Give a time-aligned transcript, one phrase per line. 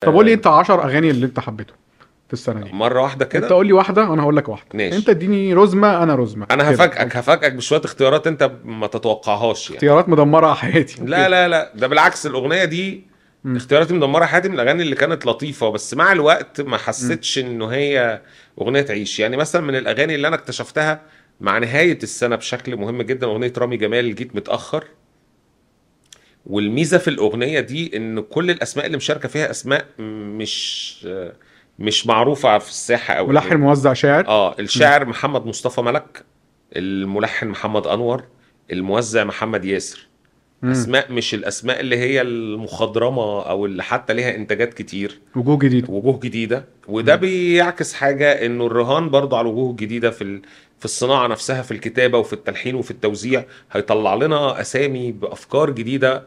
[0.00, 1.74] طب قول لي انت 10 اغاني اللي انت حبيته
[2.26, 2.70] في السنة دي.
[2.72, 4.68] مرة واحدة انت كده قول لي واحدة وأنا هقول لك واحدة.
[4.74, 4.96] ماشي.
[4.96, 6.46] انت اديني رزمة أنا رزمة.
[6.50, 6.70] أنا.
[6.70, 9.76] هفاجئك هفاجئك بشوية اختيارات انت ما تتوقعهاش يعني.
[9.76, 11.02] اختيارات مدمرة حياتي.
[11.04, 11.72] لا لا لا.
[11.74, 13.06] ده بالعكس الأغنية دي.
[13.46, 18.22] اختياراتي مدمرة حياتي من الأغاني اللي كانت لطيفة بس مع الوقت ما حسيتش انه هي
[18.60, 19.20] أغنية تعيش.
[19.20, 21.00] يعني مثلا من الأغاني اللي أنا اكتشفتها
[21.40, 24.84] مع نهاية السنة بشكل مهم جدا أغنية رامي جمال جيت متأخر.
[26.48, 31.08] والميزة في الأغنية دي إن كل الأسماء اللي مشاركة فيها أسماء مش
[31.78, 36.24] مش معروفة في الساحة قوي ملحن موزع شاعر؟ آه الشاعر محمد مصطفى ملك
[36.76, 38.24] الملحن محمد أنور
[38.72, 40.07] الموزع محمد ياسر.
[40.62, 40.70] مم.
[40.70, 45.18] أسماء مش الأسماء اللي هي المخضرمة أو اللي حتى ليها إنتاجات كتير.
[45.36, 46.64] وجوه جديد وجوه جديدة.
[46.88, 50.42] وده بيعكس حاجة إنه الرهان برضو على وجوه جديدة في ال-
[50.78, 53.44] في الصناعة نفسها في الكتابة وفي التلحين وفي التوزيع.
[53.72, 56.22] هيطلع لنا أسامي بأفكار جديدة.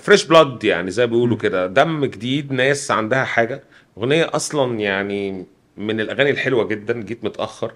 [0.00, 1.66] فريش بلاد يعني زي بيقولوا كده.
[1.66, 3.62] دم جديد ناس عندها حاجة.
[3.98, 5.44] أغنية أصلا يعني
[5.76, 7.72] من الأغاني الحلوة جدا جيت متأخر.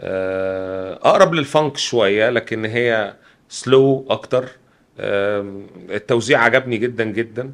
[0.00, 3.14] آه، أقرب للفانك شوية لكن هي
[3.48, 4.44] سلو أكتر.
[5.90, 7.52] التوزيع عجبني جدا جدا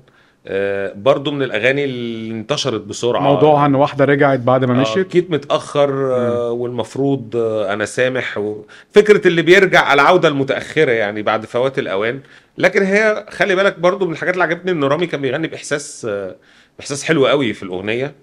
[0.48, 5.12] آه، برضو من الاغاني اللي انتشرت بسرعة موضوع ان واحدة رجعت بعد ما آه، مشيت
[5.12, 8.64] جيت متاخر آه، والمفروض آه، أنا سامح و...
[8.94, 12.20] فكره اللي بيرجع العوده المتاخره يعني بعد فوات الاوان
[12.58, 16.36] لكن هي خلي بالك برضو من الحاجات اللي عجبتني ان رامي كان بيغني باحساس آه،
[16.78, 18.14] باحساس حلو قوي في الاغنيه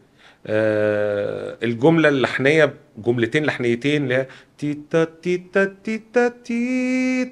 [0.47, 4.27] آه، الجمله اللحنيه جملتين لحنيتين اللي هي
[4.57, 7.31] تيتا تيتا تيتا تي.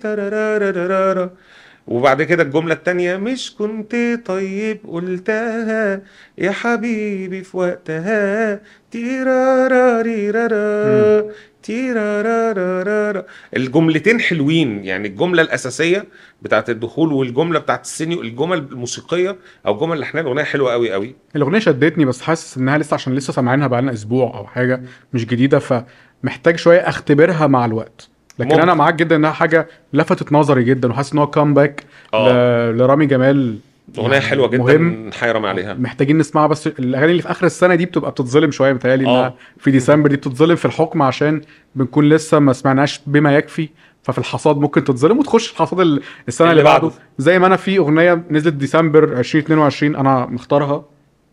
[1.92, 6.02] وبعد كده الجملة التانية مش كنت طيب قلتها
[6.38, 8.60] يا حبيبي في وقتها
[8.92, 11.32] تيراراريرارا
[11.64, 13.24] تيرارارارا
[13.58, 16.06] الجملتين حلوين يعني الجملة الأساسية
[16.42, 21.16] بتاعت الدخول والجملة بتاعت السينيو الجمل الموسيقية أو الجمل اللحنية الأغنية حلوة قوي قوي.
[21.36, 24.82] الأغنية شدتني بس حاسس إنها لسه عشان لسه سامعينها بقالنا أسبوع أو حاجة
[25.14, 28.10] مش جديدة فمحتاج شوية أختبرها مع الوقت.
[28.42, 28.62] لكن ممكن.
[28.62, 31.84] أنا معاك جدا إنها حاجة لفتت نظري جدا وحاسس إن هو كامباك
[32.14, 33.58] آه لرامي جمال
[33.98, 37.76] أغنية يعني حلوة جدا مهم نحيرم عليها محتاجين نسمعها بس الأغاني اللي في آخر السنة
[37.76, 39.34] دي بتبقى بتتظلم شوية متهيألي إنها آه.
[39.58, 41.42] في ديسمبر دي بتتظلم في الحكم عشان
[41.76, 43.70] بنكون لسه ما سمعناش بما يكفي
[44.04, 46.92] ففي الحصاد ممكن تتظلم وتخش الحصاد ال- السنة اللي, اللي بعده.
[47.18, 50.86] زي ما أنا في أغنية نزلت ديسمبر 2022 أنا مختارها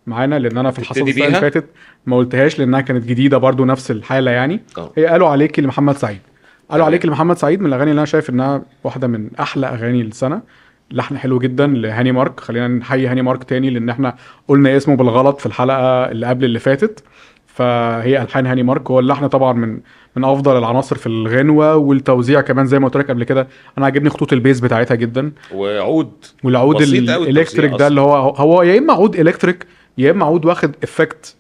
[0.07, 1.65] معانا لأن أنا في الحصاد السنة اللي؟ فاتت
[2.07, 6.19] ما قلتهاش لأنها كانت جديدة برضو نفس الحالة يعني آه هي قالوا عليكي لمحمد سعيد
[6.71, 6.87] قالوا.
[6.87, 10.43] عليكي لمحمد سعيد من الأغاني اللي أنا شايف إنها واحدة من أحلى أغاني السنة.
[10.91, 12.41] لحن حلو جدا لهاني مارك.
[12.41, 14.17] خلينا نحيي هاني مارك تاني لأن إحنا
[14.49, 17.03] قلنا اسمه بالغلط في الحلقة اللي قبل اللي فاتت.
[17.47, 18.91] فهي ألحان هاني مارك.
[18.91, 19.81] هو اللحن طبعا من
[20.17, 23.49] من أفضل العناصر في الغنوة والتوزيع كمان زي ما قلت لك قبل كده.
[23.79, 25.33] أنا عاجبني خطوط ال bass بتاعتها جدا.
[25.55, 26.13] وعود.
[26.45, 29.67] والعود ال electric ده اللي هو هو يا إما عود electric
[29.99, 31.35] يا إما عود واخد effect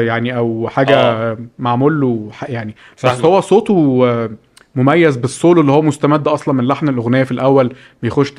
[0.00, 1.32] يعني أو حاجة آه.
[1.32, 1.38] آه.
[1.58, 3.24] معمول له يعني بس فاهمك.
[3.24, 4.30] هو صوته آه،
[4.74, 8.32] مميز بالسولو اللي هو مستمد أصلا من لحن الأغنية في الأول بيخش.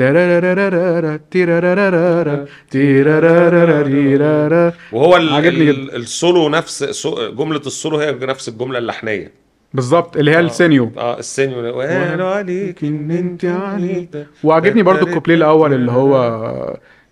[4.92, 9.32] وهو عجبني ال- السولو نفس جملة السولو هي نفس الجملة اللحنية
[9.74, 10.40] بالظبط اللي هي آه.
[10.40, 16.16] السينيو آه السينيو وقالوا عليك إن أنت عنيدة وعجبني برضو الكوبليه الأول اللي هو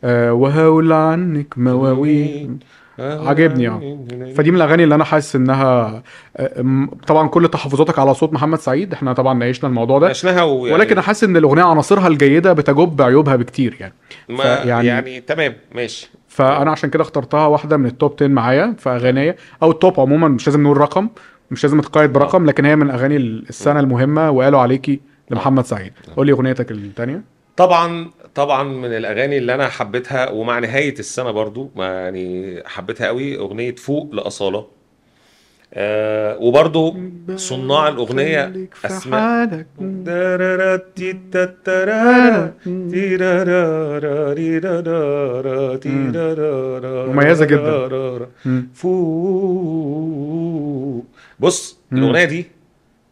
[0.04, 2.58] آه وهقول عنك مواويل
[3.00, 3.98] عجبني، آه.
[4.36, 6.04] فدي من الأغاني اللي أنا حاسس إنها
[6.38, 10.06] آه، طبعا كل تحفظاتك على صوت محمد سعيد إحنا طبعا ناقشنا الموضوع ده.
[10.08, 13.94] ناقشناها ويعني ولكن حاسس إن الأغنية عناصرها الجيدة بتجب عيوبها بكتير يعني.
[14.66, 16.10] يعني, يعني تمام ماشي.
[16.28, 20.00] فأنا عشان كده اخترتها واحدة من ال top 10 معايا في أغانية أو ال top
[20.00, 21.10] عموما مش لازم نقول رقم
[21.52, 25.00] مش لازم تقيد برقم لكن هي من اغاني السنة المهمة وقالوا عليكي
[25.32, 25.94] لمحمد سعيد.
[26.18, 27.22] قول لي أغنيتك الثانية
[27.58, 33.38] طبعا طبعا من الأغاني اللي أنا حبيتها ومع نهاية السنة برضو ما يعني حبيتها قوي
[33.38, 34.68] أغنية فوق لأصالة.
[35.74, 36.96] آه وبرضو
[37.36, 38.54] صناع الأغنية
[38.86, 39.20] أسماء.
[47.06, 47.88] مميزة جدا.
[48.74, 50.18] فوق.
[51.40, 51.80] بص.
[51.94, 52.46] الأغنية دي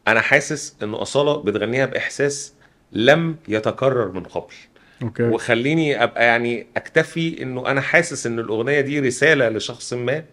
[0.08, 2.54] أنا حاسس إن أصالة بتغنيها بإحساس
[2.92, 4.54] لم يتكرر من قبل.
[5.02, 5.24] أوكي.
[5.24, 10.24] وخليني أبقى يعني أكتفي إنه أنا حاسس إن الأغنية دي رسالة لشخص ما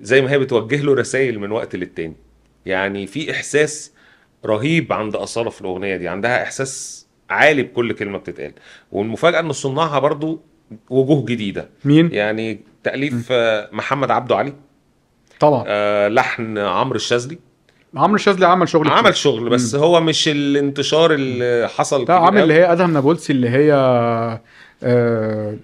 [0.00, 2.16] زي ما هي بتوجه له رسائل من وقت للتاني.
[2.66, 3.92] يعني في إحساس
[4.46, 8.52] رهيب عند أصالة في الأغنية دي عندها إحساس عالي بكل كلمة بتتقال.
[8.92, 10.40] والمفاجأة ان صناعها برضو
[10.90, 11.68] وجوه جديدة.
[11.84, 14.52] مين؟ يعني تأليف آه، محمد عبده علي.
[15.40, 15.64] طبعا.
[15.66, 17.38] آه، لحن عمرو الشاذلي.
[17.96, 19.12] عمرو الشاذلي عمل شغل عمل كتير.
[19.12, 22.42] شغل بس هو مش الانتشار اللي حصل ده عامل.
[22.42, 23.72] اللي هي أدهم نابلسي اللي هي
[24.82, 25.54] آه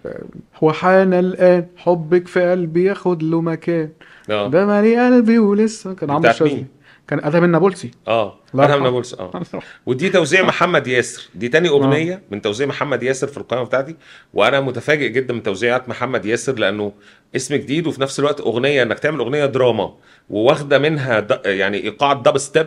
[0.63, 3.89] هو حان الآن حبك في قلبي ياخد له مكان
[4.31, 6.65] آه ده مالي قلبي ولسه كان عمرو الشاذلي؟
[7.09, 8.77] كان ادهم النابلسي آه يرحمه.
[8.79, 9.43] نابلس آه.
[9.87, 11.29] ودي توزيع محمد ياسر.
[11.35, 13.97] دي تاني أغنية من توزيع محمد ياسر في القائمة بتاعتي
[14.35, 16.93] وأنا متفاجئ جدا من توزيعات محمد ياسر لأنه
[17.37, 19.95] اسم جديد وفي نفس الوقت أغنية إنك تعمل أغنية دراما
[20.31, 21.27] وواخدة منها.
[21.45, 22.67] يعني إيقاع دب ستيب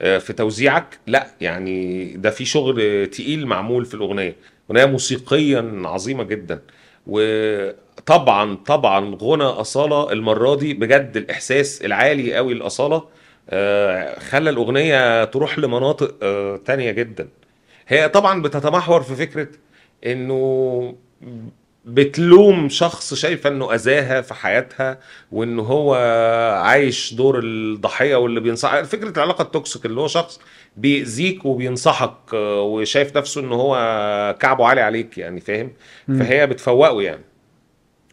[0.00, 0.98] آه، في توزيعك.
[1.06, 4.36] لا يعني ده في شغل آه، تقيل معمول في الأغنية.
[4.70, 6.60] أغنية موسيقيا عظيمة جدا.
[7.06, 12.96] وطبعا طبعا غنى أصالة المرة دي بجد الإحساس العالي قوي لأصالة.
[12.96, 13.08] آه،
[14.18, 17.28] خلى الأغنية تروح لمناطق آه، تانية جدا.
[17.88, 19.48] هي طبعا بتتمحور في فكرة
[20.06, 20.94] إنه
[21.84, 24.98] بتلوم شخص شايفة إنه أذاها في حياتها
[25.32, 25.94] وان هو
[26.62, 30.40] عايش دور الضحية واللي بينصح فكرة العلاقة التوكسيك اللي هو شخص
[30.76, 33.76] بيأذيك وبينصحك آه، وشايف نفسه ان هو
[34.40, 35.70] كعبه عالي عليك يعني فاهم؟
[36.08, 37.22] فهي بتفوقه يعني.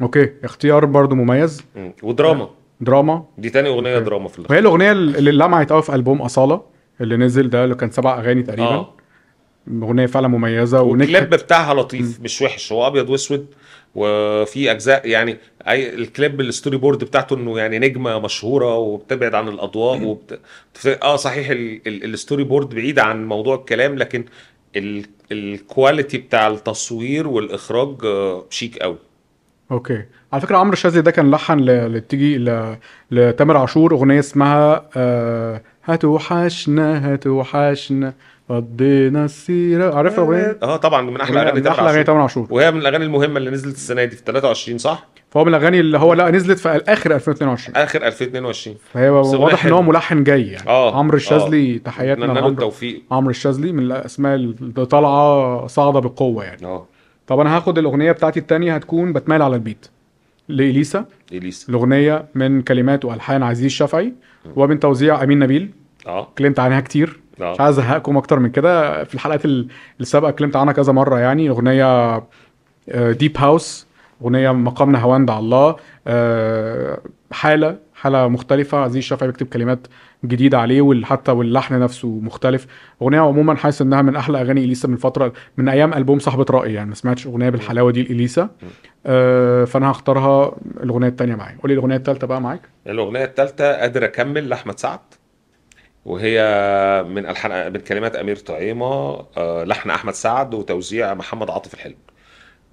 [0.02, 1.64] okay اختيار برضو مميز.
[1.76, 1.94] مم.
[2.04, 2.50] ودراما.
[2.82, 3.26] دراما.
[3.38, 4.06] دي تاني أغنية okay.
[4.06, 6.62] دراما في الآخر وهي الأغنية اللي لمعت قوي في ألبوم أصالة
[7.02, 8.68] اللي نزل ده اللي كان سبع أغاني تقريبا.
[8.68, 8.94] آه.
[9.84, 10.82] أغنية فعلا مميزة.
[10.82, 11.44] والكليب ونجحت.
[11.44, 12.72] بتاعها لطيف مش وحش.
[12.72, 13.48] هو أبيض وأسود
[13.96, 15.38] وفي أجزاء يعني
[15.68, 20.40] أي الكليب ال storyboard بتاعته إنه يعني نجمة مشهورة وبتبعد عن الأضواء وبت...
[21.04, 21.82] آه صحيح ال...
[21.88, 22.14] ال...
[22.14, 24.26] ال storyboard بعيد عن موضوع الكلام لكن
[24.76, 25.06] ال...
[25.32, 28.98] ال quality بتاع التصوير والإخراج آه، شيك قوي
[29.72, 30.04] okay.
[30.34, 32.76] على فكرة عمرو الشاذلي ده كان لحن لتيجي ل-
[33.12, 38.14] لتامر عاشور أغنية اسمها آه هتوحشنا هتوحشنا
[38.50, 39.96] قضينا السيرة.
[39.96, 42.06] عارف الأغنية آه طبعا من أحلى أغاني تامر أحلى أغاني عاشور.
[42.06, 42.48] تامر عاشور.
[42.50, 45.98] وهي من الأغاني المهمة اللي نزلت السنة دي في 23 صح؟ فهو من الأغاني اللي
[45.98, 49.82] هو لا نزلت في آخر 2022 آخر 2022 فهي واضح إن هو.
[49.82, 50.70] ملحن جاي يعني.
[50.70, 51.78] آه عمرو الشاذلي آه.
[51.78, 52.48] تحياتنا لعمرو.
[52.48, 53.02] التوفيق.
[53.12, 56.66] عمرو الشاذلي من الأسماء اللي طالعة صاعدة بقوة يعني.
[56.66, 56.86] آه.
[57.30, 59.88] طب أنا هاخد الأغنية بتاعتي التانية هتكون بتميل على البيت
[60.48, 61.06] لإليسا.
[61.32, 61.70] إليسا.
[61.70, 64.14] الأغنية من كلمات وألحان عزيز الشافعي
[64.56, 65.70] ومن توزيع أمين نبيل.
[66.08, 66.22] آه.
[66.24, 67.20] اتكلمت عنها كتير.
[67.42, 67.52] آه.
[67.54, 69.04] مش عايز أزهقكم أكتر من كده.
[69.04, 69.68] في الحلقات ال-
[70.02, 71.50] السابقة اتكلمت عنها كذا مرة يعني.
[71.50, 72.18] أغنية
[73.12, 73.88] deep house
[74.22, 75.76] أغنية مقام نهاوند على الله.
[76.08, 77.00] آه،
[77.32, 77.78] حالة.
[78.00, 79.88] حاله مختلفة عزيز الشافعي بيكتب كلمات
[80.26, 82.68] جديدة عليه وحتى واللحن نفسه مختلف.
[83.02, 86.74] أغنية عموما حاسس إنها من أحلى أغاني إليسا من فترة من أيام ألبوم صاحبة رأي
[86.74, 88.50] يعني ما سمعتش أغنية بالحلاوة دي لإليسا.
[89.06, 91.58] آه، فأنا هختارها الأغنية الثانية معايا.
[91.64, 92.62] قولي الأغنية الثالثه بقى معاك.
[92.88, 95.00] الأغنية الثالثة قادر أكمل لأحمد سعد
[96.06, 96.40] وهي
[97.10, 98.86] من ألحان من كلمات أمير طعيمة
[99.38, 101.96] آه، لحن أحمد سعد وتوزيع محمد عاطف الحلو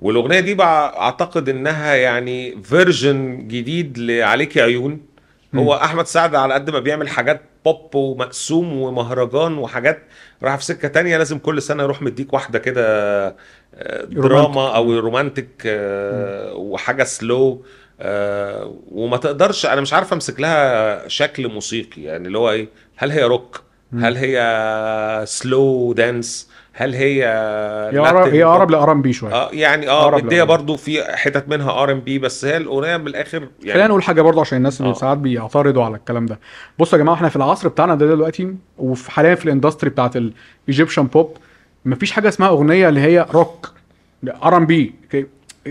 [0.00, 5.00] والأغنية دي بقى أعتقد إنها يعني version جديد لعليك عيون.
[5.58, 10.03] هو أحمد سعد على قد ما بيعمل حاجات بوب ومقسوم ومهرجان وحاجات
[10.43, 12.82] رايحة في سكة تانية لازم كل سنة يروح مديك واحدة كده
[13.75, 17.64] آه، دراما أو romantic آه، وحاجة slow
[18.00, 23.11] آه، وما تقدرش أنا مش عارف أمسك لها شكل موسيقي يعني اللي هو إيه هل
[23.11, 23.65] هي روك
[24.00, 27.25] هل هي slow dance هل هي
[28.32, 30.43] هي اقرب؟ ل R&B شوية آه يعني آه مدية.
[30.43, 34.40] برضو في حتت منها R&B بس هي الأغنية من الآخر خلينا يعني نقول حاجة برضه
[34.40, 34.94] عشان الناس اللي آه.
[34.94, 36.38] ساعات بيعترضوا على الكلام ده
[36.78, 40.16] بصوا يا جماعة إحنا في العصر بتاعنا ده دلوقتي وفي حاليا في ال industry بتاعت
[40.17, 41.37] ال Egyptian pop
[41.84, 43.73] مفيش حاجة اسمها أغنية اللي هي rock
[44.44, 44.94] R&B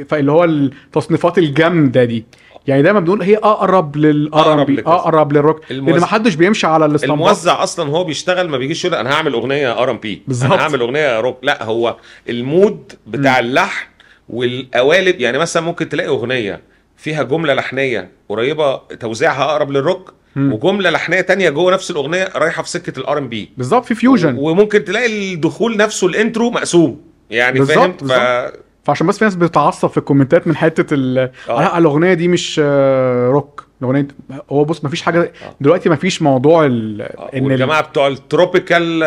[0.09, 2.25] فاللي هو التصنيفات الجامدة دي
[2.67, 4.61] يعني دايما بنقول هي أقرب لل R.
[4.87, 8.85] أقرب للروك لأن الموزع- ما حدش بيمشي على الاستنباط الموزع أصلا هو بيشتغل ما بيجيش
[8.85, 10.21] يقول أنا هعمل أغنية R&B.
[10.41, 11.37] أنا هعمل أغنية روك.
[11.43, 11.95] لا هو
[12.29, 13.87] ال mood بتاع اللحن
[14.29, 16.61] والقوالب يعني مثلا ممكن تلاقي أغنية
[16.97, 22.69] فيها جملة لحنية قريبة توزيعها أقرب للروك وجملة لحنية تانية جوه نفس الأغنية رايحة في
[22.69, 28.03] سكة ال R&B بالظبط في fusion وممكن تلاقي الدخول نفسه ال intro مقسوم يعني بالظبط،
[28.03, 28.53] فاهم ف...
[28.85, 31.17] فعشان بس في ناس بتتعصب في ال comment ات من حتة ال
[31.49, 31.59] آه.
[31.61, 33.65] لا الأغنية دي مش آه، روك.
[33.81, 34.07] الأغنية
[34.49, 39.03] هو بص مفيش حاجة دلوقتي مفيش موضوع ال إن ال- والجماعة بتوع ال tropical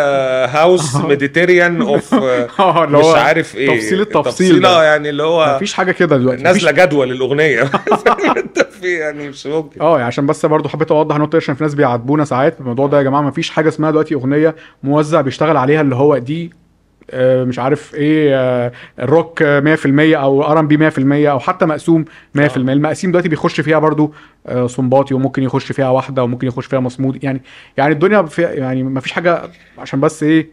[0.50, 3.76] house Mediterranean off مش عارف إيه.
[3.78, 4.82] تفصيل التفصيل تفصيلة.
[4.84, 6.42] يعني اللي هو مفيش حاجة كده دلوقتي.
[6.42, 7.62] نازلة جدول الأغنية.
[8.36, 9.80] أنت في يعني مش ممكن.
[9.80, 12.98] آه يعني عشان بس برضه حبيت أوضح نقطة عشان في ناس بيعاتبونا ساعات الموضوع ده
[12.98, 13.22] يا جماعة.
[13.22, 16.67] مفيش حاجة اسمها دلوقتي أغنية موزع بيشتغل عليها اللي هو دي آه،
[17.14, 23.10] مش عارف إيه آه، الروك آه، 100% أو R&B 100% أو حتى مقسوم 100% المقاسيم
[23.10, 24.14] دلوقتي بيخش فيها برضو
[24.46, 27.24] آه، صنباطي وممكن يخش فيها وحدة وممكن يخش فيها مصمود.
[27.24, 27.42] يعني
[27.76, 29.42] يعني الدنيا في يعني ما فيش حاجة
[29.78, 30.48] عشان بس إيه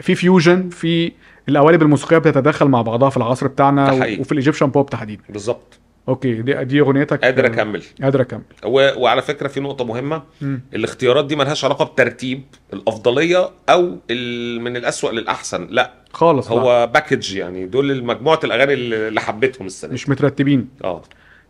[0.00, 1.12] في fusion في
[1.48, 4.20] القوالب الموسيقية بتتداخل مع بعضها في العصر بتاعنا حقيقي.
[4.20, 5.22] وفي ال Egyptian pop تحديدا.
[5.28, 5.79] بالظبط.
[6.08, 7.24] okay دي دي أغنيتك.
[7.24, 7.82] قادر أكمل.
[8.02, 8.42] قادر أكمل.
[8.64, 8.90] و...
[8.96, 10.22] وعلى فكرة في نقطة مهمة.
[10.40, 10.60] مم.
[10.74, 12.42] الاختيارات دي ملهاش علاقة بترتيب
[12.72, 14.60] الأفضلية أو ال...
[14.60, 15.92] من الأسوأ للأحسن لا.
[16.12, 16.50] خالص.
[16.50, 20.68] هو باكج يعني دول مجموعة الأغاني اللي حبيتهم السنة مش مترتبين.
[20.84, 21.02] آه.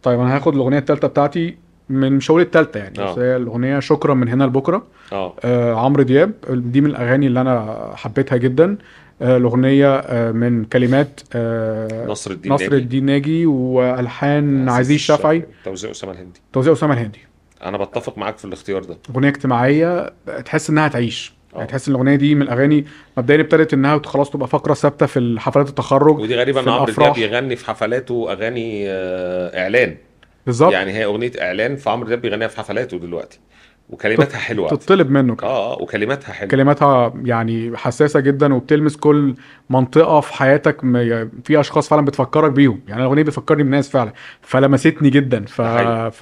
[0.03, 1.57] طيب أنا هاخد الأغنية الثالثه بتاعتي
[1.89, 2.99] من مش هقول الثالثه يعني.
[2.99, 3.13] آه.
[3.13, 4.87] بس هي الأغنية شكرا من هنا لبكرة.
[5.13, 5.35] آه.
[5.45, 8.77] آه عمرو دياب دي من الأغاني اللي أنا حبيتها جدا.
[9.23, 12.73] الأغنية آه من كلمات آه نصر الدين نصر.
[12.73, 16.41] الدين ناجي وألحان عزيز الشافعي توزيع أسامة الهندي.
[16.53, 17.19] توزيع أسامة الهندي.
[17.65, 18.97] أنا بتفق معاك في الاختيار ده.
[19.15, 20.13] أغنية اجتماعية
[20.45, 21.67] تحس إنها تعيش يعني آه.
[21.67, 22.85] تحس إن الأغنية دي من الأغاني
[23.17, 27.15] مبدئيا ابتدت إنها خلاص تبقى فقرة ثابتة في حفلات التخرج ودي غريبة إن عمرو دياب.
[27.15, 29.97] بيغني في حفلاته أغاني آه، إعلان.
[30.47, 30.73] بالظبط.
[30.73, 33.39] يعني هي أغنية إعلان فعمرو دياب بيغنيها في حفلاته دلوقتي.
[33.91, 34.69] وكلماتها حلوة.
[34.69, 35.47] تطلب منه كده.
[35.47, 36.51] آه آه وكلماتها حلوة.
[36.51, 39.35] كلماتها يعني حساسة جدا وبتلمس كل
[39.71, 42.81] منطقة في حياتك م- في أشخاص فعلا بتفكرك بيهم.
[42.89, 44.13] يعني الأغنية بتفكرني بناس فعلا.
[44.43, 45.45] فلمستني جدا.
[45.45, 45.61] ف...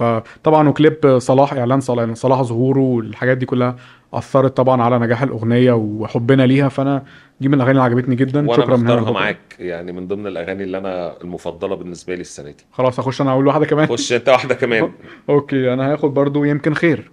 [0.01, 3.75] فطبعا وكليب صلاح إعلان صلاح صلاح ظهوره والحاجات دي كلها
[4.13, 6.69] أثرت طبعا على نجاح الأغنية وحبنا ليها.
[6.69, 7.03] فأنا
[7.41, 8.49] دي من الأغاني اللي عجبتني جدا.
[8.49, 9.11] وأنا شكرا من هنا مختارها.
[9.13, 9.37] معاك.
[9.59, 12.65] يعني من ضمن الأغاني اللي أنا المفضلة بالنسبة لي السنة دي.
[12.71, 13.87] خلاص اخش أنا أقول واحدة كمان.
[13.87, 14.91] خش أنت واحدة كمان.
[15.29, 17.11] أوكي أنا هاخد برضو يمكن خير.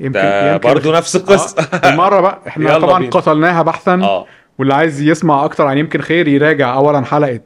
[0.00, 0.96] يمكن ده برضو خير.
[0.98, 3.10] نفس القصة آه المره بقى إحنا طبعا بينا.
[3.10, 4.26] قتلناها بحثا آه
[4.58, 7.40] واللي عايز يسمع أكتر عن يمكن خير يراجع اولا حلقة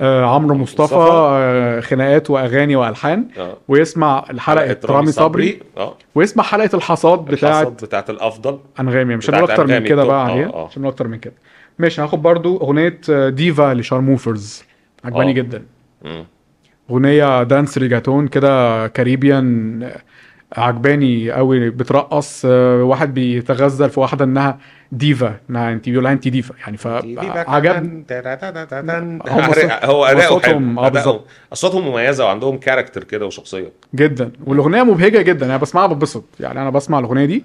[0.00, 1.10] آه عمرو مصطفى مصطفى.
[1.12, 7.84] آه خناقات وأغاني وألحان آه ويسمع حلقة رامي صبري آه ويسمع حلقة الحصاد بتاعه الحصاد
[7.84, 10.04] بتاعت الأفضل أنغامي مش هنقول أكتر من كده.
[10.04, 10.66] بقى آه، عليها آه.
[10.66, 11.34] مش هنقول أكتر من كده
[11.78, 14.64] ماشي هاخد برضو أغنية آه، ديفا لشارموفرز
[15.04, 15.34] عجباني آه.
[15.34, 15.62] جدا.
[16.90, 19.96] أغنية dance reggaeton كده Caribbean آه،
[20.52, 24.58] عجباني قوي بترقص آه، واحد بيتغزل في واحدة إنها
[24.92, 27.78] ديفا إنها أنت بيقول لها أنت ديفا يعني فعجب
[29.84, 31.24] هو اداؤه صوتهم- حلو آه، أداؤه- بالظبط.
[31.52, 33.72] أصواتهم مميزة وعندهم character كده وشخصية.
[33.94, 34.30] جدا.
[34.46, 37.44] والأغنية مبهجة جدا أنا بسمعها بتبسط يعني أنا بسمع الأغنية دي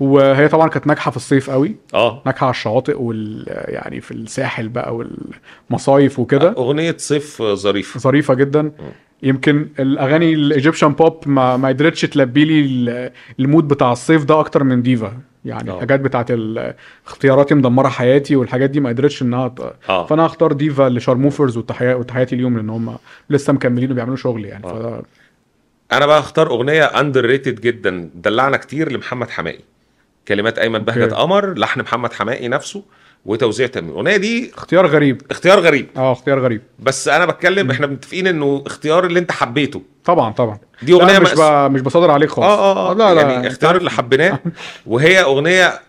[0.00, 1.76] وهي طبعا كانت ناجحة في الصيف قوي.
[1.94, 2.22] آه.
[2.26, 6.54] ناجحة على الشواطئ وال يعني في الساحل بقى والمصايف وكده.
[6.58, 8.00] أغنية صيف ظريفة.
[8.00, 8.72] ظريفة جدا.
[9.22, 13.10] يمكن الأغاني ال Egyptian pop ما ما قدرتش تلبي لي ال-
[13.40, 15.74] ال mood بتاع الصيف ده أكتر من ديفا يعني آه.
[15.74, 16.30] الحاجات بتاعت
[17.06, 21.94] اختياراتي مدمرة حياتي والحاجات دي ما قدرتش إنها ت- آه فأنا هختار ديفا لشارموفرز وتحيا-
[21.94, 22.96] وتحياتي اليوم لأن هم
[23.30, 25.00] لسه مكملين وبيعملوا شغل يعني آه.
[25.00, 25.04] ف...
[25.94, 29.58] أنا بقى اختار أغنية underrated جدا دلعنا كتير لمحمد حماقي
[30.28, 31.12] كلمات أيمن بهجت.
[31.14, 32.82] قمر لحن محمد حماقي نفسه
[33.24, 35.22] وتوزيع تامر الأغنية دي اختيار غريب.
[35.30, 35.88] اختيار غريب.
[35.96, 36.62] آه اختيار غريب.
[36.78, 39.82] بس أنا بتكلم إحنا متفقين إنه اختيار اللي أنت حبيته.
[40.04, 40.58] طبعا طبعا.
[40.82, 41.40] دي أغنية مش ب...
[41.72, 42.46] مش بصادر عليك خالص.
[42.46, 42.94] آه آه آه.
[42.94, 44.38] لا لا يعني اختيار اللي حبيناه.
[44.86, 45.80] وهي أغنية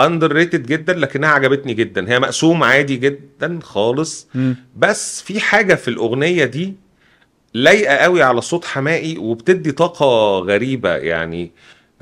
[0.00, 2.10] underrated جدا لكنها عجبتني جدا.
[2.12, 4.28] هي مقسوم عادي جدا خالص.
[4.34, 4.56] مم.
[4.76, 6.74] بس في حاجة في الأغنية دي
[7.54, 10.96] لايقة قوي على صوت حماقي وبتدي طاقة غريبة.
[10.96, 11.50] يعني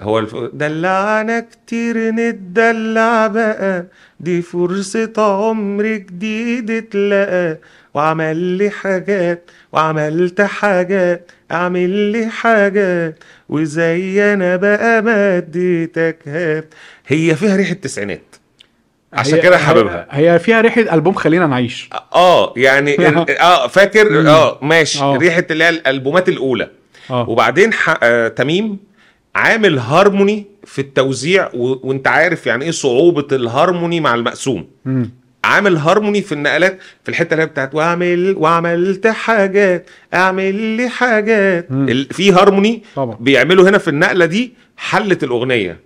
[0.01, 0.37] هو الف...
[0.53, 3.87] دلعنا كتير نتدلع بقى.
[4.21, 7.59] دي فرصة عمر جديد اتلقى.
[7.95, 13.19] وعمل لي حاجات وعملت حاجات اعمل لي حاجات.
[13.49, 16.75] وزي أنا بقى ما اديتك هات.
[17.07, 18.37] هي فيها ريحة تسعينات.
[19.13, 20.07] عشان كده حاببها.
[20.11, 21.91] هي فيها ريحة ألبوم خلينا نعيش.
[22.15, 22.97] آه يعني
[23.41, 25.01] آه فاكر؟ آه ماشي.
[25.01, 25.17] آه.
[25.17, 26.71] ريحة اللي هي الألبومات الأولى.
[27.11, 27.29] آه.
[27.31, 27.95] وبعدين ح...
[28.03, 28.92] آه تميم.
[29.35, 31.89] عامل هارموني في التوزيع و...
[31.89, 34.67] وانت عارف يعني إيه صعوبة الهارموني مع المقسوم.
[34.85, 35.11] مم.
[35.45, 41.67] عامل هارموني في النقلات في الحتة اللي هي بتاعت واعمل وعملت حاجات اعمل لي حاجات.
[41.71, 42.05] ال...
[42.05, 43.17] في هارموني طبعا.
[43.21, 45.81] بيعملوا هنا في النقلة دي حلت الأغنية.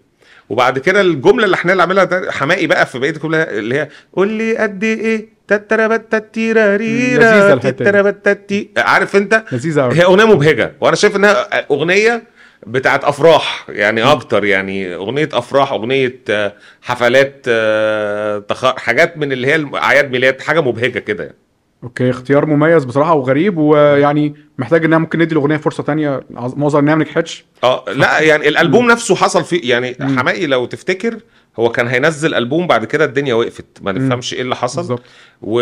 [0.49, 4.29] وبعد كده الجملة اللي إحنا اللي عاملها حماقي بقى في بقية الجملة اللي هي قول
[4.29, 7.85] لي قد إيه؟ تتربت لذيذة تتيراريرا الحتة دي.
[7.85, 12.23] تتربت تتي عارف انت؟ لذيذة هي أغنية مبهجة وأنا شايف إنها أغنية
[12.67, 18.77] بتاعت أفراح يعني أكتر يعني أغنية أفراح أغنية آه، حفلات آه، تخ...
[18.77, 21.37] حاجات من اللي هي أعياد ميلاد حاجة مبهجة كده يعني.
[21.83, 26.79] okay اختيار مميز بصراحة وغريب ويعني محتاج انها ممكن ندي الأغنية فرصة تانية عظ- معظم
[26.79, 27.45] انها ما نجحتش.
[27.65, 31.17] آه لا يعني الألبوم نفسه حصل فيه يعني حماقي لو تفتكر
[31.59, 34.99] هو كان هينزل ألبوم بعد كده الدنيا وقفت ما نفهمش إيه اللي حصل.
[35.43, 35.61] و...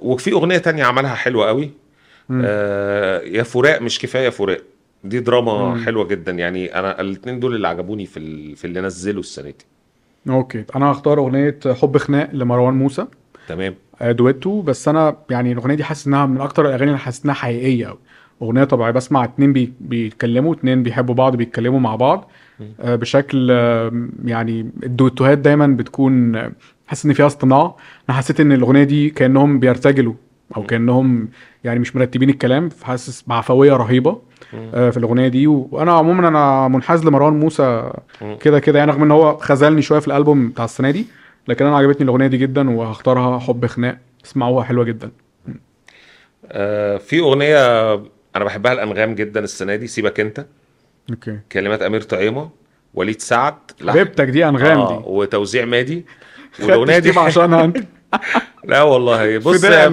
[0.00, 1.70] وفي أغنية تانية عملها حلوة قوي.
[2.44, 4.60] آه يا فراق مش كفاية فراق.
[5.04, 5.84] دي دراما مم.
[5.84, 6.32] حلوة جدا.
[6.32, 8.56] يعني أنا الاثنين دول اللي عجبوني في ال...
[8.56, 9.64] في اللي نزلوا السنة دي.
[10.32, 10.64] okay.
[10.76, 13.06] أنا هختار أغنية حب خناق لمروان موسى.
[13.48, 13.74] تمام.
[14.00, 14.62] آه، دويتو.
[14.62, 17.86] بس أنا يعني الأغنية دي حاسس إنها من أكتر الأغاني اللي حاسس إنها حقيقية.
[17.86, 17.98] قوي
[18.42, 18.90] أغنية طبيعية.
[18.92, 22.30] بسمع اتنين بي بيتكلموا اتنين بيحبوا بعض بيتكلموا مع بعض.
[22.80, 26.52] آه، بشكل آه، يعني الدويتوهات دايما بتكون آه،
[26.86, 27.76] حاسس إن فيها اصطناع.
[28.08, 30.14] أنا حسيت إن الأغنية دي كأنهم بيرتجلوا.
[30.56, 31.28] أو كأنهم
[31.64, 34.18] يعني مش مرتبين الكلام فحاسس بعفوية رهيبة
[34.74, 35.46] آه، في الأغنية دي.
[35.46, 37.92] وأنا عموما أنا منحاز لمروان موسى.
[38.40, 41.06] كده كده يعني رغم إن هو خذلني شوية في الألبوم بتاع السنة دي
[41.48, 43.98] لكن أنا عجبتني الأغنية دي جدا وهختارها حب خناق.
[44.24, 45.10] اسمعوها حلوة جدا.
[46.46, 47.94] آه في أغنية
[48.36, 50.46] أنا بحبها لانغام جدا السنة دي سيبك أنت.
[51.10, 51.38] okay.
[51.52, 52.50] كلمات أمير طعيمة
[52.94, 53.54] وليد سعد.
[53.88, 56.04] حبيبتك دي أنغام آه دي وتوزيع مادي.
[56.62, 57.78] والأغنية دي عشانها أنت.
[58.64, 59.88] لا والله بص ما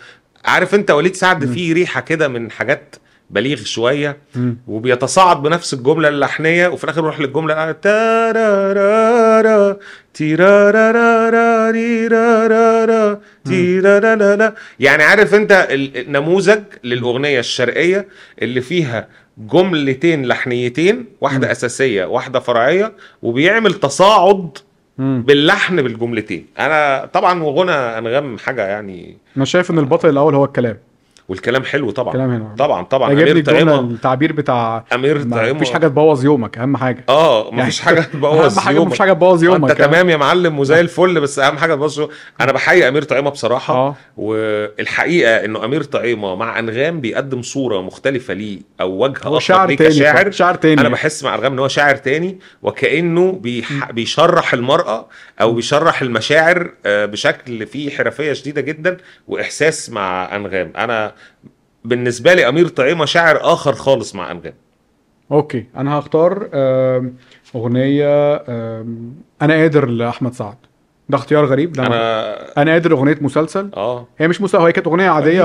[0.45, 2.97] عارف انت وليد سعد فيه ريحه كده من حاجات
[3.33, 4.57] بليغ شوية مم.
[4.69, 7.55] وبيتصاعد بنفس الجملة اللحنية وفي الآخر يروح للجملة
[14.81, 18.09] يعني عارف انت ال- النموذج للأغنية الشرقية
[18.43, 19.09] اللي فيها
[19.39, 21.51] جملتين لحنيتين واحدة مم.
[21.51, 24.59] أساسية واحدة فرعية وبيعمل تصاعد.
[24.99, 30.79] باللحن بالجملتين أنا طبعا وغنى أنغام حاجة يعني أنا شايف إن البطل الأول هو الكلام
[31.29, 32.09] والكلام حلو طبعا.
[32.15, 33.13] الكلام هنا طبعا طبعا.
[33.13, 37.05] أمير طعيمه التعبير بتاع أمير طعيمه فيش حاجة تبوظ يومك أهم حاجة.
[37.09, 38.87] آه يعني مفيش حاجة تبوظ أهم حاجة يومك.
[38.87, 42.01] مفيش حاجة تبوظ يومك انت تمام يا معلم وزي الفل بس أهم حاجة تبوظ.
[42.41, 43.75] أنا بحيي أمير طعيمه بصراحة.
[43.75, 43.95] آه.
[44.17, 49.91] والحقيقة إنه أمير طعيمه مع أنغام بيقدم صورة مختلفة ليه أو وجه هو شاعر تاني
[49.91, 50.31] كشاعر.
[50.31, 50.81] شاعر تاني.
[50.81, 53.91] أنا بحس مع أنغام إن هو شاعر تاني وكأنه بيح...
[53.91, 55.07] بيشرح المرأة
[55.41, 58.97] أو بيشرح المشاعر آه، بشكل فيه حرفية شديدة جدا
[59.29, 60.73] وإحساس مع أنغام.
[60.77, 61.12] أنا
[61.85, 64.55] بالنسبة لي امير طعيمه شاعر اخر خالص مع انغام
[65.33, 66.49] أوكي أنا هختار
[67.55, 68.35] اغنيه
[69.43, 70.57] أنا قادر لاحمد سعد
[71.09, 74.87] ده اختيار غريب ده أنا أنا قادر اغنيه مسلسل آه هي مش مسلسل هي كانت
[74.87, 75.45] اغنيه عاديه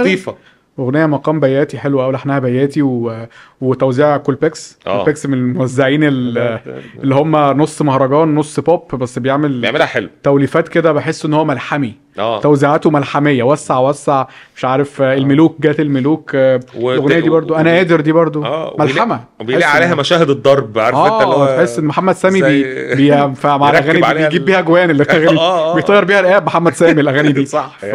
[0.00, 0.36] لطيفه
[0.78, 3.26] أغنية مقام بياتي حلوة قوي لحنها بياتي و...
[3.60, 4.96] وتوزيع كولبكس آه.
[4.96, 6.58] كولبكس من الموزعين ال-
[7.02, 10.08] اللي هم نص مهرجان نص بوب بس بيعمل بيعملها حلو.
[10.22, 11.94] توليفات كده بحس إن هو ملحمي.
[12.18, 12.40] آه.
[12.40, 16.30] توزيعاته ملحمية وسع وسع مش عارف آه، الملوك جات الملوك.
[16.34, 18.44] آه، و- الأغنية دي برضو أنا قادر دي برضو.
[18.44, 19.20] آه ملحمة.
[19.40, 23.10] وبيلاقي عليها إن- مشاهد الضرب عارف أنت اللي هو تحس إن محمد سامي زي- بي,
[23.10, 23.10] بي
[23.44, 25.74] مع الأغاني بيجيب بيها جوان الأغاني آه، آه.
[25.74, 27.46] بيطير بيها رقاب محمد سامي الأغاني دي.
[27.56, 27.76] صح.
[27.80, 27.86] ف...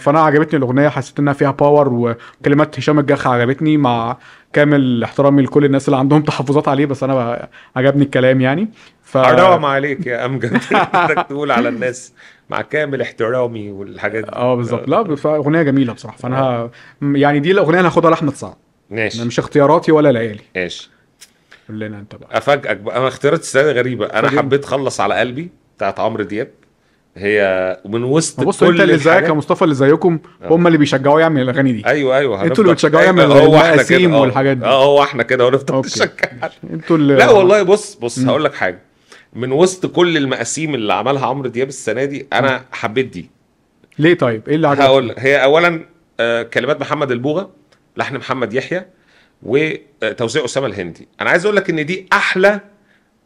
[0.00, 1.88] فأنا عجبتني الأغنية حسيت إنها فيها باور
[2.40, 4.16] وكلمات هشام الجح عجبتني مع
[4.52, 8.68] كامل احترامي لكل الناس اللي عندهم تحفظات عليه بس أنا عجبني الكلام يعني.
[9.02, 12.12] ف حرام عليك يا امجد انك تقول على الناس
[12.50, 14.32] مع كامل احترامي والحاجات دي.
[14.32, 14.88] آه بالظبط.
[14.88, 16.16] لا بس أغنية جميلة بصراحة.
[16.16, 16.70] فأنا ه...
[17.02, 18.54] يعني دي الأغنية اللي هاخدها لأحمد سعد.
[18.90, 19.24] ماشي.
[19.24, 20.40] مش اختياراتي ولا ليالي.
[20.56, 20.90] ماشي.
[21.68, 22.38] قول لنا أنت بقى.
[22.38, 22.96] أفاجئك بقى.
[22.96, 24.06] أنا اختيارات السنة غريبة.
[24.06, 24.28] أنا.
[24.30, 26.50] حبيت خلص على قلبي بتاعت عمرو دياب.
[27.20, 31.20] هي من وسط بص كل انت اللي زيك يا مصطفى اللي زيكم هم اللي بيشجعوا
[31.20, 31.86] يعمل الأغاني دي.
[31.86, 34.20] أيوه أيوه أنتوا هنفضل- اللي بتشجعوا أيوة، يعمل هو إحنا كده آه.
[34.20, 34.64] والحاجات دي.
[34.64, 35.70] آه هو إحنا كده أوكي.
[35.88, 36.08] نشجع.
[36.72, 38.82] أنتوا اللي لا والله بص بص هقول لك حاجة.
[39.32, 43.30] من وسط كل المقاسيم اللي عملها عمرو دياب السنة دي أنا حبيت دي.
[43.98, 45.18] ليه طيب؟ إيه اللي عجبك؟ هقول لك.
[45.18, 45.80] هي اولا
[46.20, 47.50] آه، كلمات محمد البوغه
[47.96, 48.86] لحن محمد يحيى
[49.42, 51.08] وتوزيع أسامة الهندي.
[51.20, 52.60] أنا عايز أقول لك إن دي أحلى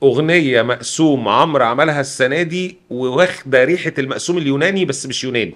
[0.04, 5.54] أغنية مقسوم عمرو عملها السنة دي واخده ريحة المقسوم اليوناني بس مش يوناني.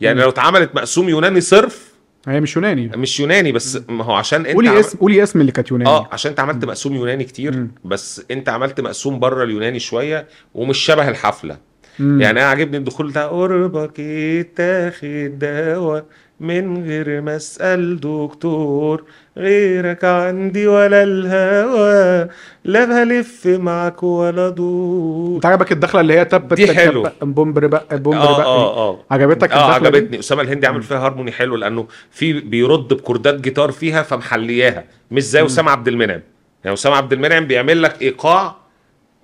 [0.00, 0.22] يعني مم.
[0.22, 1.90] لو اتعملت مقسوم يوناني صرف
[2.28, 2.86] هي مش يوناني.
[2.96, 5.90] مش يوناني بس ما هو عشان انت قولي اسم قولي اسم اللي كانت يوناني.
[5.90, 7.70] آه عشان انت عملت مقسوم يوناني كتير مم.
[7.84, 11.56] بس انت عملت مقسوم بره اليوناني شوية ومش شبه الحفلة.
[11.98, 12.20] مم.
[12.20, 16.04] يعني أنا عاجبني الدخول ده قربك يتاخد دواء.
[16.40, 19.04] من غير ما اسال دكتور
[19.36, 22.28] غيرك عندي ولا الهوى
[22.64, 27.08] لا بلف معاك ولا دور انت عجبك الدخلة اللي هي تب دي حلو.
[27.22, 31.32] بومبر بقى بومبر آه بقى آه آه عجبتك آه؟ عجبتني أسامة الهندي عامل فيها هارموني
[31.32, 36.20] حلو لأنه في بيرد بكوردات جيتار فيها فمحلياها مش زي أسامة عبد المنعم
[36.64, 38.56] يعني أسامة عبد المنعم بيعمل لك إيقاع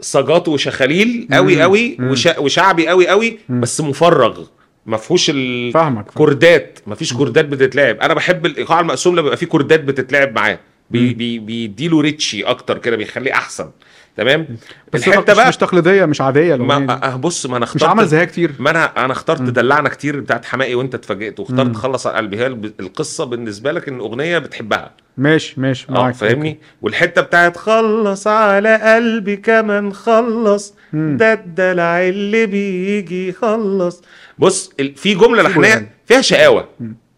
[0.00, 1.62] صاجات وشخاليل قوي.
[1.62, 1.96] قوي.
[2.38, 3.38] وشعبي قوي قوي.
[3.48, 4.44] بس مفرغ
[4.86, 5.30] ما فيهوش
[5.74, 10.34] فاهمك الكوردات ما فيش كوردات بتتلعب أنا بحب الايقاع المقسوم لما بيبقى فيه كوردات بتتلعب
[10.34, 10.58] معاه
[10.90, 11.14] بي.
[11.14, 13.70] بي بيديله richy أكتر كده بيخليه أحسن
[14.16, 14.46] تمام
[14.92, 16.56] بس الحتة مش, بقى مش تقليدية مش عادية.
[16.56, 19.48] ما أه بص ما أنا مش اخترت عمل زيها كتير ما أنا أنا اخترت مم.
[19.50, 21.74] دلعنا كتير بتاعت حماقي وأنت اتفاجئت واخترت مم.
[21.74, 22.46] خلص على قلبي هي
[22.80, 28.76] القصة بالنسبة لك إن أغنية بتحبها ماشي ماشي آه معاك فاهمني والحتة بتاعت خلص على
[28.94, 30.74] قلبي كمان خلص.
[30.92, 34.02] ده الدلع اللي بيجي يخلص
[34.38, 35.90] بص في جملة لحنيه.
[36.06, 36.68] فيها شقاوة.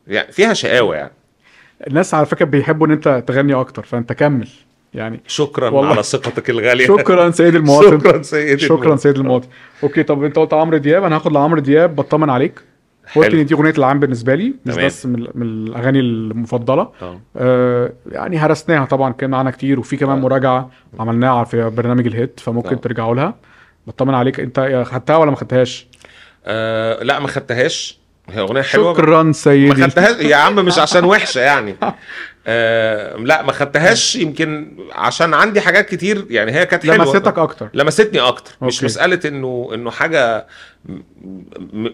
[0.06, 1.12] يعني فيها شقاوة يعني
[1.86, 4.48] الناس على فكرة بيحبوا إن أنت تغني أكتر فأنت كمل
[4.94, 5.90] يعني شكرا والله.
[5.90, 8.96] على ثقتك الغالية شكرا سيد المواطن شكرا سيدي شكرا.
[8.96, 9.48] سيد المواطن
[9.82, 12.60] okay طب أنت قلت عمرو دياب أنا هاخد لعمرو دياب بطمن عليك
[13.16, 14.86] إن دي أغنية العام بالنسبة لي مش تمام.
[14.86, 16.88] بس من, من الأغاني المفضلة.
[17.36, 20.20] آه يعني هرسناها طبعا كان معانا كتير وفي كمان آه.
[20.20, 22.80] مراجعة عملناها في برنامج الهيت فممكن.
[22.80, 23.34] ترجعوا لها.
[23.86, 25.86] بطمن عليك أنت خدتها ولا ما خدتهاش؟
[26.46, 27.98] آه، لا ما خدتهاش.
[28.30, 28.94] هي أغنية حلوة.
[28.94, 30.16] شكرا ما سيدي خدتهاش.
[30.24, 31.76] يا عم مش عشان وحشة يعني.
[32.46, 34.16] آه لا ما خدتهاش.
[34.16, 36.26] يمكن عشان عندي حاجات كتير.
[36.30, 36.96] يعني هي كانت حلوة.
[36.96, 37.68] لمستك أكتر.
[37.74, 38.52] لمستني أكتر.
[38.62, 38.84] مش okay.
[38.86, 40.46] مسألة انه إنه حاجة
[40.86, 41.88] م-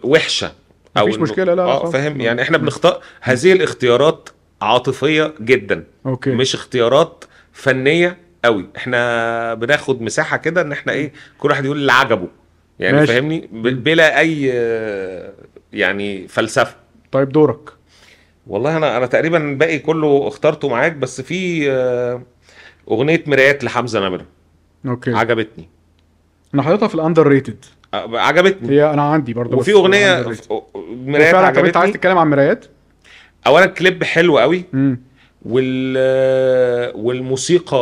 [0.96, 1.90] وحشه مفيش مشكلة، لا، آه.
[1.90, 4.28] فاهم؟ يعني إحنا بنختار هذه الاختيارات
[4.62, 5.84] عاطفية جدا.
[6.06, 6.30] okay.
[6.30, 8.66] مش اختيارات فنية قوي.
[8.76, 12.28] إحنا بناخد مساحة كده إن إحنا إيه كل واحد يقول اللي عجبه.
[12.78, 13.12] يعني ماشي.
[13.12, 14.46] فاهمني؟ بلا أي
[15.72, 16.76] يعني فلسفة.
[17.12, 17.70] طيب دورك.
[18.46, 22.22] والله أنا أنا تقريبا الباقي كله اخترته معاك بس في آه،
[22.90, 24.26] أغنية مرايات لحمزة نمرة.
[24.86, 25.14] okay.
[25.14, 25.68] عجبتني.
[26.54, 28.70] أنا حاططها في ال underrated آه، عجبتني.
[28.70, 30.34] هي أنا عندي برضه وفي أغنية
[31.06, 32.66] مرايات فعلا طب انت عايز عجبتني تتكلم عن مرايات؟
[33.46, 34.64] اولا كليب حلو قوي.
[35.42, 35.96] وال
[36.96, 37.76] والموسيقى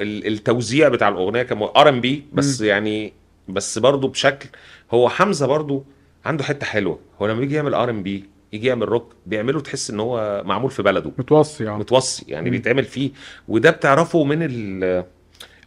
[0.00, 3.12] ال- التوزيع بتاع الأغنية كان R&B بس يعني
[3.48, 4.48] بس برضه بشكل
[4.90, 5.84] هو حمزة برضه
[6.24, 6.98] عنده حتة حلوة.
[7.22, 11.10] هو لما بيجي يعمل R&B يجي يعمل روك بيعمله تحس إن هو معمول في بلده.
[11.18, 12.56] متوصي يعني متوصي يعني مم.
[12.56, 13.10] بيتعمل فيه.
[13.48, 15.04] وده بتعرفه من ال-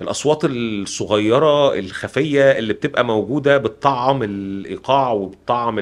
[0.01, 5.79] الأصوات الصغيرة الخفية اللي بتبقى موجودة بتطعم الإيقاع وبتطعم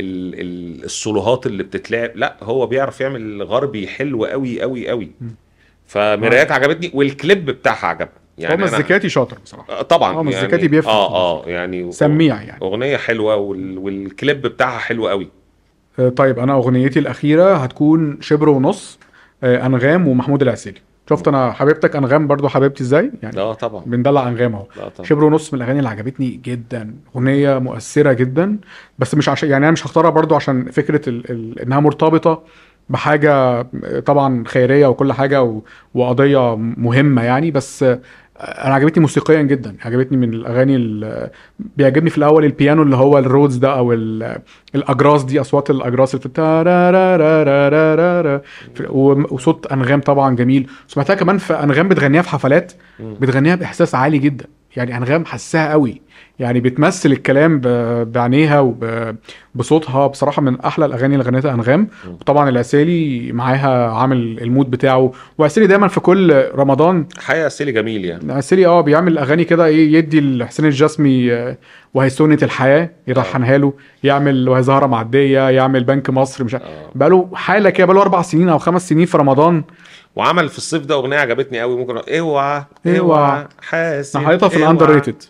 [0.00, 5.10] ال ال ال السولوهات اللي بتتلعب لا هو بيعرف يعمل غربي حلو قوي قوي قوي.
[5.86, 8.10] فمرايات عجبتني والكليب بتاعها عجبني.
[8.38, 9.72] يعني هو مزيكاتي شاطر بصراحة.
[9.72, 10.94] آه، طبعا هو مزيكاتي يعني بيفهم.
[10.94, 12.62] آه آه يعني سميع يعني.
[12.62, 15.28] أغنية حلوة وال والكليب بتاعها حلو قوي.
[15.98, 18.98] آه، طيب أنا أغنيتي الأخيرة هتكون شبر ونص
[19.42, 20.80] آه، أنغام ومحمود العسيلي.
[21.10, 23.82] شفت أنا حبيبتك أنغام برضو حبيبتي إزاي؟ يعني آه طبعا.
[23.86, 24.66] بندلع أنغام أهو.
[25.02, 26.94] شبر ونص من الأغاني اللي عجبتني جدا.
[27.16, 28.58] أغنية مؤثرة جدا.
[28.98, 31.30] بس مش عشان يعني أنا مش هختارها برضو عشان فكرة ال...
[31.30, 31.60] ال...
[31.60, 32.42] إنها مرتبطة
[32.88, 33.62] بحاجة
[34.00, 35.60] طبعا خيرية وكل حاجة و...
[35.94, 37.50] وقضية مهمة يعني.
[37.50, 37.84] بس
[38.40, 41.30] أنا عجبتني موسيقيا جدا عجبتني من الأغاني ال...
[41.76, 44.38] بيعجبني في الأول البيانو اللي هو الرودز ده أو ال...
[44.74, 46.20] الأجراس دي أصوات الأجراس اللي.
[48.74, 48.86] في-
[49.30, 52.72] وصوت انغام طبعا جميل سمعتها كمان في انغام بتغنيها في حفلات.
[53.00, 54.44] بتغنيها باحساس عالي جدا
[54.76, 56.06] يعني أنغام حسها قوي.
[56.38, 57.60] يعني بتمثل الكلام
[58.04, 58.74] بعينيها
[59.54, 61.88] وبصوتها بصراحة من أحلى الأغاني اللي غنتها أنغام.
[62.08, 65.12] وطبعا العسيلي معاها عامل المود بتاعه.
[65.38, 67.06] وعسيلي دايما في كل رمضان.
[67.18, 68.24] حقيقة سيلي جميل يعني.
[68.24, 71.58] العسيلي آه بيعمل أغاني كده إيه يدي لحسين الجسمي آه،
[71.94, 73.72] وهي سنة الحياة يرحنها له.
[74.04, 76.54] يعمل وهي زهرة معدية يعمل بنك مصر مش.
[76.54, 76.60] آه.
[76.94, 79.64] بقاله حالة كده بقاله أربع سنين أو خمس سنين في رمضان.
[80.16, 82.98] وعمل في الصيف ده أغنية عجبتني قوي ممكن اوعى اوعى.
[82.98, 85.22] اوعى حاسس أنا حاططها في اوعى، ال underrated.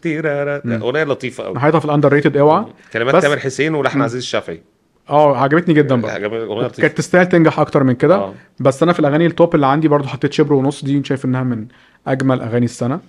[0.83, 4.03] أغنية لطيفة قوي حاططها في ال underrated اوعى كلمات بس- تامر حسين ولحن.
[4.03, 4.62] عزيز الشافعي.
[5.11, 6.12] آه عجبتني جدا بقى.
[6.14, 8.14] عجبتني كانت تستاهل تنجح أكتر من كده.
[8.14, 8.35] آه.
[8.61, 11.42] بس أنا في الأغاني ال top اللي عندي برضو حطيت شبر ونص دي شايف إنها
[11.42, 11.66] من
[12.07, 13.01] أجمل أغاني السنة.